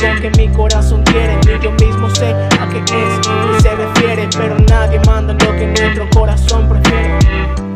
único 0.00 0.20
que 0.20 0.30
mi 0.38 0.48
corazón 0.54 1.02
quiere. 1.04 1.36
Ni 1.46 1.64
yo 1.64 1.72
mismo 1.72 2.08
sé 2.14 2.32
a 2.32 2.68
qué 2.68 2.78
es 2.78 3.58
y 3.58 3.62
se 3.62 3.74
refiere. 3.74 4.28
Pero 4.36 4.56
nadie 4.68 5.00
manda 5.06 5.32
lo 5.32 5.52
que 5.52 5.66
nuestro 5.66 6.08
corazón 6.10 6.68
prefiere. 6.68 7.18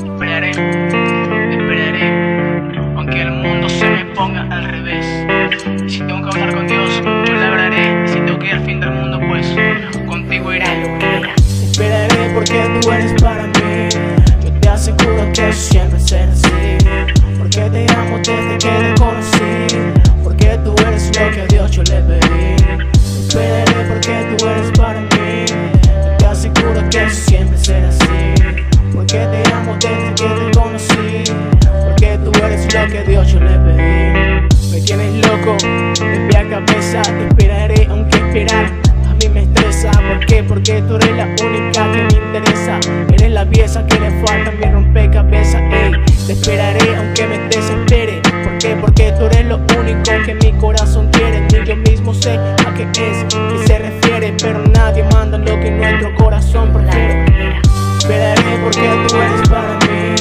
Esperaré, 0.04 1.21
que 21.32 21.40
a 21.40 21.46
Dios 21.46 21.70
yo 21.70 21.82
le 21.84 22.00
pedí. 22.02 22.56
Esperaré 23.26 23.84
porque 23.88 24.36
tú 24.36 24.46
eres 24.46 24.70
para 24.76 25.00
mí. 25.00 25.46
Te 26.18 26.26
aseguro 26.26 26.82
que 26.90 27.08
siempre 27.08 27.58
será 27.58 27.88
así. 27.88 28.34
Porque 28.92 29.18
te 29.18 29.52
amo 29.52 29.74
desde 29.74 30.14
que 30.14 30.28
te 30.28 30.58
conocí. 30.58 31.24
Porque 31.84 32.18
tú 32.22 32.32
eres 32.44 32.64
lo 32.74 32.86
que 32.86 32.98
a 32.98 33.02
Dios 33.04 33.32
yo 33.32 33.40
le 33.40 33.58
pedí. 33.58 34.72
Me 34.72 34.80
tienes 34.82 35.26
loco, 35.26 35.56
de 35.60 36.36
a 36.36 36.48
cabeza. 36.48 37.02
Te 37.02 37.28
esperaré 37.28 37.86
aunque 37.88 38.18
esperar 38.18 38.66
a 39.08 39.14
mí 39.14 39.28
me 39.28 39.42
estresa. 39.42 39.90
¿Por 39.90 40.26
qué? 40.26 40.42
Porque 40.42 40.82
tú 40.82 40.96
eres 40.96 41.16
la 41.16 41.24
única 41.24 41.92
que 41.92 42.02
me 42.02 42.26
interesa. 42.26 42.78
Eres 43.14 43.30
la 43.30 43.46
pieza 43.46 43.86
que 43.86 43.98
le 43.98 44.10
falta 44.26 44.50
a 44.50 44.52
mi 44.52 44.72
rompecabezas. 44.72 45.62
Ey, 45.72 45.92
te 46.26 46.32
esperaré 46.32 46.96
aunque 46.96 47.26
me 47.26 47.38
desespere. 47.48 48.20
¿Por 48.44 48.58
qué? 48.58 48.76
Porque 48.80 49.12
tú 49.18 49.26
eres 49.26 49.46
lo 49.46 49.56
único 49.78 50.10
que 50.26 50.34
mi 50.34 50.41
a 52.30 52.72
qué 52.74 52.84
es 52.84 53.24
que 53.34 53.66
se 53.66 53.78
refiere, 53.78 54.32
pero 54.40 54.62
nadie 54.68 55.02
manda 55.12 55.38
lo 55.38 55.58
que 55.58 55.72
nuestro 55.72 56.14
corazón 56.14 56.72
prefiere. 56.72 57.60
Pelearé 58.06 58.58
porque 58.62 58.88
tú 59.08 59.16
eres 59.16 59.48
para 59.48 59.74
mí, 59.78 60.14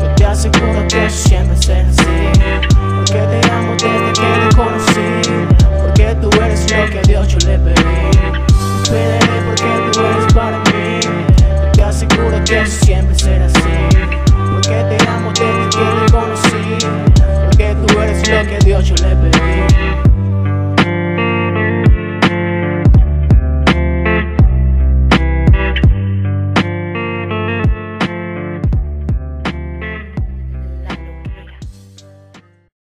yo 0.00 0.14
te 0.14 0.26
aseguro 0.26 0.86
que 0.88 1.10
siempre 1.10 1.56
seré 1.56 1.80
así. 1.80 2.70
Porque 2.96 3.18
te 3.18 3.50
amo 3.50 3.72
desde 3.72 4.12
que 4.12 4.48
te 4.48 4.56
conocí, 4.56 5.44
porque 5.82 6.16
tú 6.20 6.30
eres 6.40 6.70
lo 6.70 6.90
que 6.90 7.02
Dios 7.08 7.26
yo 7.26 7.38
le 7.48 7.58
pedí. 7.58 8.10
Pelearé 8.88 9.42
porque 9.44 9.90
tú 9.92 10.00
eres 10.00 10.32
para 10.32 10.58
mí, 10.58 11.00
yo 11.02 11.72
te 11.72 11.82
aseguro 11.82 12.44
que 12.44 12.64
siempre 12.66 13.18
será 13.18 13.46
así. 13.46 14.06
Porque 14.52 14.68
te 14.68 15.08
amo 15.08 15.30
desde 15.30 15.68
que 15.68 16.06
te 16.06 16.12
conocí, 16.12 16.86
porque 17.44 17.74
tú 17.74 18.00
eres 18.00 18.28
lo 18.28 18.46
que 18.46 18.58
Dios 18.64 18.84
yo 18.84 18.94
le 19.04 19.16
pedí. 19.16 19.49